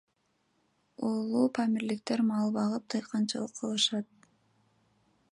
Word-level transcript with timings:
Улуупамирликтер 1.09 2.21
мал 2.29 2.47
багып, 2.57 2.83
дыйканчылык 2.93 3.53
кылышат. 3.59 4.07